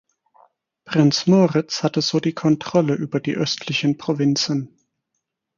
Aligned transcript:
Prinz 0.83 1.27
Moritz 1.27 1.83
hatte 1.83 2.01
so 2.01 2.19
die 2.19 2.33
Kontrolle 2.33 2.95
über 2.95 3.19
die 3.19 3.35
östlichen 3.35 3.99
Provinzen. 3.99 4.79